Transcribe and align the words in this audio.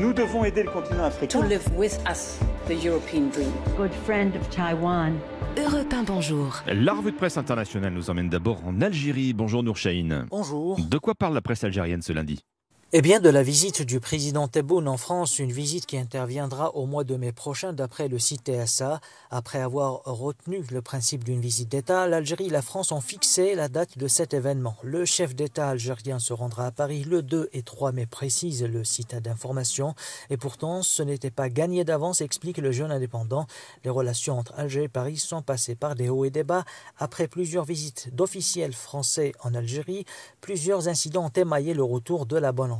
Nous 0.00 0.12
devons 0.12 0.44
aider 0.44 0.62
le 0.62 0.70
continent 0.70 1.04
africain. 1.04 1.40
To 1.40 1.46
live 1.46 1.66
with 1.76 1.98
us 2.08 2.38
the 2.68 2.84
European 2.84 3.28
dream. 3.30 3.50
Good 3.76 3.92
friend 4.04 4.36
of 4.36 4.48
Taiwan. 4.50 5.18
Europe 5.58 5.92
1, 5.92 6.04
bonjour. 6.04 6.62
La 6.68 6.92
revue 6.92 7.10
de 7.10 7.16
presse 7.16 7.36
internationale 7.36 7.92
nous 7.92 8.08
emmène 8.08 8.28
d'abord 8.28 8.64
en 8.64 8.80
Algérie. 8.80 9.32
Bonjour 9.32 9.64
Nourchaïn. 9.64 10.26
Bonjour. 10.30 10.78
De 10.78 10.98
quoi 10.98 11.16
parle 11.16 11.34
la 11.34 11.40
presse 11.40 11.64
algérienne 11.64 12.02
ce 12.02 12.12
lundi? 12.12 12.44
Eh 12.92 13.02
bien, 13.02 13.20
de 13.20 13.28
la 13.28 13.44
visite 13.44 13.82
du 13.82 14.00
président 14.00 14.48
Tebboune 14.48 14.88
en 14.88 14.96
France, 14.96 15.38
une 15.38 15.52
visite 15.52 15.86
qui 15.86 15.96
interviendra 15.96 16.74
au 16.74 16.86
mois 16.86 17.04
de 17.04 17.14
mai 17.14 17.30
prochain 17.30 17.72
d'après 17.72 18.08
le 18.08 18.18
site 18.18 18.50
TSA. 18.50 19.00
Après 19.30 19.60
avoir 19.60 20.02
retenu 20.06 20.64
le 20.72 20.82
principe 20.82 21.22
d'une 21.22 21.40
visite 21.40 21.68
d'État, 21.68 22.08
l'Algérie 22.08 22.46
et 22.46 22.50
la 22.50 22.62
France 22.62 22.90
ont 22.90 23.00
fixé 23.00 23.54
la 23.54 23.68
date 23.68 23.96
de 23.96 24.08
cet 24.08 24.34
événement. 24.34 24.74
Le 24.82 25.04
chef 25.04 25.36
d'État 25.36 25.68
algérien 25.68 26.18
se 26.18 26.32
rendra 26.32 26.66
à 26.66 26.70
Paris 26.72 27.04
le 27.04 27.22
2 27.22 27.50
et 27.52 27.62
3 27.62 27.92
mai, 27.92 28.06
précise 28.06 28.64
le 28.64 28.82
site 28.82 29.14
d'information. 29.14 29.94
Et 30.28 30.36
pourtant, 30.36 30.82
ce 30.82 31.04
n'était 31.04 31.30
pas 31.30 31.48
gagné 31.48 31.84
d'avance, 31.84 32.20
explique 32.20 32.58
le 32.58 32.72
jeune 32.72 32.90
indépendant. 32.90 33.46
Les 33.84 33.90
relations 33.90 34.36
entre 34.36 34.58
Alger 34.58 34.82
et 34.82 34.88
Paris 34.88 35.18
sont 35.18 35.42
passées 35.42 35.76
par 35.76 35.94
des 35.94 36.08
hauts 36.08 36.24
et 36.24 36.30
des 36.30 36.42
bas. 36.42 36.64
Après 36.98 37.28
plusieurs 37.28 37.64
visites 37.64 38.12
d'officiels 38.12 38.74
français 38.74 39.30
en 39.44 39.54
Algérie, 39.54 40.06
plusieurs 40.40 40.88
incidents 40.88 41.26
ont 41.26 41.40
émaillé 41.40 41.72
le 41.72 41.84
retour 41.84 42.26
de 42.26 42.36
la 42.36 42.50
bonne 42.50 42.79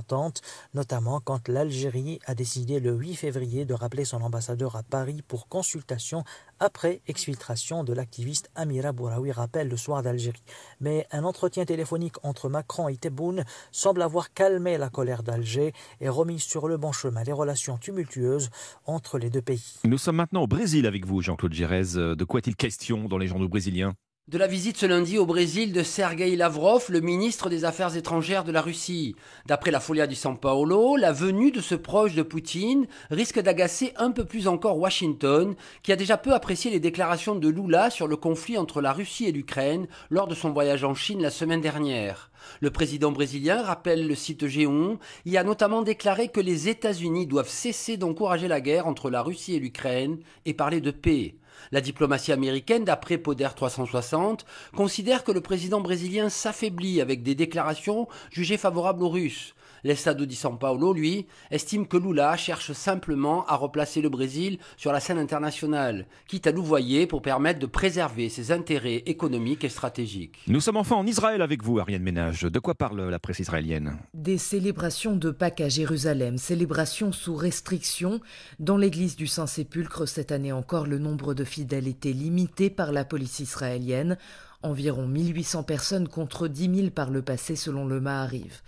notamment 0.74 1.20
quand 1.20 1.48
l'Algérie 1.48 2.18
a 2.27 2.34
décidé 2.34 2.80
le 2.80 2.92
8 2.92 3.14
février 3.14 3.64
de 3.64 3.74
rappeler 3.74 4.04
son 4.04 4.23
ambassadeur 4.23 4.76
à 4.76 4.82
Paris 4.82 5.23
pour 5.26 5.48
consultation 5.48 6.24
après 6.59 7.00
exfiltration 7.06 7.84
de 7.84 7.92
l'activiste 7.92 8.50
Amira 8.54 8.92
Bouraoui, 8.92 9.32
rappelle 9.32 9.68
le 9.68 9.76
soir 9.76 10.02
d'Algérie. 10.02 10.42
Mais 10.80 11.06
un 11.10 11.24
entretien 11.24 11.64
téléphonique 11.64 12.16
entre 12.23 12.48
Macron 12.48 12.88
et 12.88 12.96
Tebboune 12.96 13.45
semble 13.73 14.02
avoir 14.02 14.32
calmé 14.32 14.78
la 14.78 14.90
colère 14.90 15.23
d'Alger 15.23 15.73
et 16.01 16.09
remis 16.09 16.40
sur 16.40 16.68
le 16.68 16.76
bon 16.76 16.92
chemin 16.92 17.23
les 17.23 17.32
relations 17.32 17.78
tumultueuses 17.78 18.51
entre 18.87 19.18
les 19.18 19.30
deux 19.30 19.42
pays. 19.42 19.79
Nous 19.85 19.98
sommes 19.98 20.16
maintenant 20.16 20.42
au 20.42 20.46
Brésil 20.46 20.87
avec 20.87 21.07
vous, 21.07 21.23
Jean-Claude 21.23 21.52
Gérez. 21.52 21.95
De 21.95 22.24
quoi 22.24 22.38
est-il 22.38 22.57
question 22.57 23.09
dans 23.09 23.18
les 23.18 23.26
journaux 23.26 23.48
brésiliens? 23.48 23.95
De 24.30 24.38
la 24.38 24.46
visite 24.46 24.76
ce 24.76 24.86
lundi 24.86 25.18
au 25.18 25.26
Brésil 25.26 25.73
de 25.73 25.82
Sergei 25.82 26.36
Lavrov, 26.36 26.84
le 26.88 27.00
ministre 27.00 27.50
des 27.50 27.64
Affaires 27.64 27.96
étrangères 27.96 28.45
de 28.45 28.52
la 28.52 28.60
Russie. 28.60 29.16
D'après 29.46 29.73
la 29.73 29.80
Folia 29.80 30.06
du 30.06 30.14
São 30.14 30.36
Paulo, 30.36 30.95
la 30.95 31.10
venue 31.10 31.50
de 31.50 31.60
ce 31.60 31.74
proche 31.74 32.14
de 32.14 32.23
Poutine 32.23 32.86
risque 33.10 33.40
d'agacer 33.40 33.92
un 33.96 34.12
peu 34.12 34.24
plus 34.24 34.46
encore 34.46 34.78
Washington, 34.78 35.56
qui 35.82 35.90
a 35.90 35.96
déjà 35.96 36.16
peu 36.16 36.32
apprécié 36.32 36.70
les 36.70 36.78
déclarations 36.78 37.34
de 37.34 37.48
Lula 37.48 37.90
sur 37.90 38.06
le 38.06 38.14
conflit 38.14 38.56
entre 38.56 38.80
la 38.80 38.92
Russie 38.92 39.26
et 39.26 39.32
l'Ukraine 39.32 39.88
lors 40.10 40.28
de 40.28 40.36
son 40.36 40.51
voyage 40.51 40.84
en 40.84 40.95
Chine 40.95 41.23
la 41.23 41.30
semaine 41.30 41.60
dernière. 41.60 42.30
Le 42.60 42.70
président 42.70 43.10
brésilien, 43.10 43.60
rappelle 43.62 44.06
le 44.06 44.14
site 44.14 44.46
Géon, 44.46 45.01
y 45.26 45.38
a 45.38 45.42
notamment 45.42 45.82
déclaré 45.82 46.28
que 46.28 46.40
les 46.40 46.68
États-Unis 46.68 47.26
doivent 47.26 47.48
cesser 47.48 47.96
d'encourager 47.96 48.46
la 48.46 48.60
guerre 48.60 48.86
entre 48.86 49.10
la 49.10 49.23
Russie 49.23 49.56
et 49.56 49.60
l'Ukraine 49.60 50.18
et 50.46 50.54
parler 50.54 50.80
de 50.80 50.92
paix. 50.92 51.34
La 51.73 51.80
diplomatie 51.80 52.33
américaine, 52.33 52.85
d'après 52.85 53.19
Poder 53.19 53.49
360, 53.55 54.45
considère 54.77 55.25
que 55.25 55.33
le 55.33 55.41
président 55.41 55.80
brésilien 55.80 56.29
s'affaiblit 56.29 57.01
avec 57.01 57.23
des 57.23 57.35
déclarations 57.35 58.09
jugées 58.30 58.57
favorables 58.57 59.03
aux 59.03 59.09
Russes. 59.09 59.55
L'Estado 59.82 60.26
di 60.26 60.34
São 60.34 60.59
Paulo, 60.59 60.92
lui, 60.92 61.26
estime 61.50 61.86
que 61.86 61.96
Lula 61.96 62.36
cherche 62.36 62.73
simplement 62.73 63.46
à 63.46 63.56
replacer 63.56 64.00
le 64.00 64.09
Brésil 64.09 64.59
sur 64.76 64.92
la 64.92 65.00
scène 65.00 65.19
internationale, 65.19 66.06
quitte 66.26 66.47
à 66.47 66.53
louvoyer 66.53 67.06
pour 67.06 67.22
permettre 67.22 67.59
de 67.59 67.66
préserver 67.66 68.28
ses 68.28 68.53
intérêts 68.53 69.03
économiques 69.06 69.64
et 69.64 69.69
stratégiques. 69.69 70.38
Nous 70.47 70.60
sommes 70.60 70.76
enfin 70.76 70.97
en 70.97 71.06
Israël 71.06 71.41
avec 71.42 71.62
vous, 71.62 71.78
Ariane 71.78 72.03
Ménage. 72.03 72.42
De 72.42 72.58
quoi 72.58 72.75
parle 72.75 73.08
la 73.08 73.19
presse 73.19 73.38
israélienne? 73.38 73.97
Des 74.14 74.38
célébrations 74.38 75.16
de 75.16 75.31
Pâques 75.31 75.60
à 75.60 75.69
Jérusalem, 75.69 76.36
célébrations 76.36 77.12
sous 77.12 77.34
restriction. 77.34 78.20
Dans 78.58 78.76
l'église 78.76 79.16
du 79.16 79.26
Saint-Sépulcre, 79.26 80.06
cette 80.06 80.32
année 80.32 80.53
encore, 80.53 80.86
le 80.86 80.98
nombre 80.98 81.34
de 81.34 81.44
fidèles 81.44 81.88
était 81.88 82.12
limité 82.12 82.69
par 82.69 82.92
la 82.92 83.04
police 83.04 83.40
israélienne. 83.40 84.19
Environ 84.62 85.06
1800 85.06 85.62
personnes 85.62 86.08
contre 86.08 86.46
10 86.46 86.76
000 86.76 86.90
par 86.90 87.10
le 87.10 87.22
passé 87.22 87.56
selon 87.56 87.86
le 87.86 88.00
Mahariv. 88.00 88.60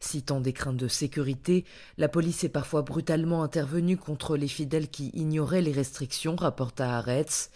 Citant 0.00 0.40
des 0.40 0.54
craintes 0.54 0.78
de 0.78 0.88
sécurité, 0.88 1.64
la 1.98 2.08
police 2.08 2.42
est 2.42 2.48
parfois 2.48 2.82
brutalement 2.82 3.42
intervenue 3.42 3.98
contre 3.98 4.36
les 4.36 4.48
fidèles 4.48 4.88
qui 4.88 5.10
ignoraient 5.14 5.60
les 5.60 5.72
restrictions, 5.72 6.36
rapporta 6.36 6.96
Haaretz. 6.96 7.50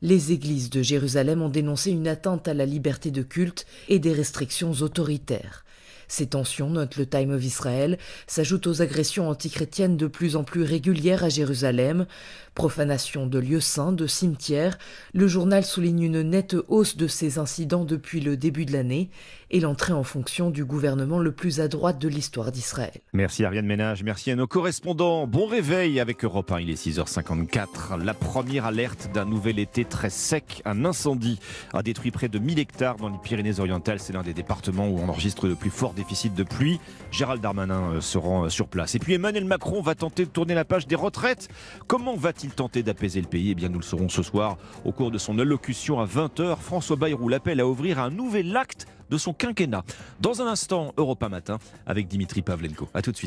Les 0.00 0.30
églises 0.30 0.70
de 0.70 0.80
Jérusalem 0.80 1.42
ont 1.42 1.48
dénoncé 1.48 1.90
une 1.90 2.06
atteinte 2.06 2.46
à 2.46 2.54
la 2.54 2.66
liberté 2.66 3.10
de 3.10 3.22
culte 3.22 3.66
et 3.88 3.98
des 3.98 4.12
restrictions 4.12 4.72
autoritaires. 4.72 5.64
Ces 6.08 6.26
tensions, 6.26 6.70
note 6.70 6.96
le 6.96 7.06
Time 7.06 7.30
of 7.30 7.44
Israel, 7.44 7.98
s'ajoutent 8.26 8.66
aux 8.66 8.82
agressions 8.82 9.28
antichrétiennes 9.28 9.96
de 9.96 10.06
plus 10.06 10.36
en 10.36 10.42
plus 10.42 10.62
régulières 10.62 11.22
à 11.22 11.28
Jérusalem. 11.28 12.06
Profanation 12.54 13.26
de 13.26 13.38
lieux 13.38 13.60
saints, 13.60 13.92
de 13.92 14.06
cimetières. 14.06 14.78
Le 15.12 15.28
journal 15.28 15.64
souligne 15.64 16.02
une 16.02 16.22
nette 16.22 16.56
hausse 16.66 16.96
de 16.96 17.06
ces 17.06 17.38
incidents 17.38 17.84
depuis 17.84 18.20
le 18.20 18.36
début 18.36 18.64
de 18.64 18.72
l'année 18.72 19.10
et 19.50 19.60
l'entrée 19.60 19.92
en 19.92 20.02
fonction 20.02 20.50
du 20.50 20.64
gouvernement 20.64 21.18
le 21.18 21.32
plus 21.32 21.60
à 21.60 21.68
droite 21.68 21.98
de 21.98 22.08
l'histoire 22.08 22.52
d'Israël. 22.52 23.00
Merci 23.12 23.44
Ariane 23.44 23.66
Ménage, 23.66 24.02
merci 24.02 24.30
à 24.30 24.36
nos 24.36 24.46
correspondants. 24.46 25.26
Bon 25.26 25.46
réveil 25.46 26.00
avec 26.00 26.24
Europe 26.24 26.52
1, 26.52 26.60
il 26.60 26.70
est 26.70 26.86
6h54. 26.86 28.02
La 28.02 28.14
première 28.14 28.66
alerte 28.66 29.10
d'un 29.14 29.24
nouvel 29.24 29.58
été 29.58 29.84
très 29.84 30.10
sec. 30.10 30.62
Un 30.64 30.84
incendie 30.84 31.38
a 31.72 31.82
détruit 31.82 32.10
près 32.10 32.28
de 32.28 32.38
1000 32.38 32.58
hectares 32.58 32.96
dans 32.96 33.08
les 33.08 33.18
Pyrénées-Orientales. 33.18 34.00
C'est 34.00 34.12
l'un 34.12 34.22
des 34.22 34.34
départements 34.34 34.88
où 34.88 34.98
on 34.98 35.08
enregistre 35.08 35.46
le 35.46 35.54
plus 35.54 35.70
fort 35.70 35.94
déficit 35.98 36.34
de 36.34 36.42
pluie. 36.44 36.80
Gérald 37.10 37.42
Darmanin 37.42 37.92
euh, 37.94 38.00
se 38.00 38.16
rend 38.16 38.44
euh, 38.44 38.48
sur 38.48 38.68
place. 38.68 38.94
Et 38.94 38.98
puis 38.98 39.14
Emmanuel 39.14 39.44
Macron 39.44 39.82
va 39.82 39.94
tenter 39.94 40.24
de 40.24 40.30
tourner 40.30 40.54
la 40.54 40.64
page 40.64 40.86
des 40.86 40.94
retraites. 40.94 41.48
Comment 41.86 42.16
va-t-il 42.16 42.52
tenter 42.52 42.82
d'apaiser 42.82 43.20
le 43.20 43.26
pays? 43.26 43.50
Eh 43.50 43.54
bien, 43.54 43.68
nous 43.68 43.78
le 43.78 43.84
saurons 43.84 44.08
ce 44.08 44.22
soir 44.22 44.56
au 44.84 44.92
cours 44.92 45.10
de 45.10 45.18
son 45.18 45.38
allocution 45.38 46.00
à 46.00 46.06
20h. 46.06 46.56
François 46.58 46.96
Bayrou 46.96 47.28
l'appelle 47.28 47.60
à 47.60 47.66
ouvrir 47.66 47.98
un 47.98 48.10
nouvel 48.10 48.56
acte 48.56 48.86
de 49.10 49.18
son 49.18 49.32
quinquennat. 49.32 49.84
Dans 50.20 50.42
un 50.42 50.46
instant, 50.46 50.92
Europa 50.96 51.28
Matin 51.28 51.58
avec 51.86 52.08
Dimitri 52.08 52.42
Pavlenko. 52.42 52.88
A 52.94 53.02
tout 53.02 53.12
de 53.12 53.16
suite. 53.16 53.26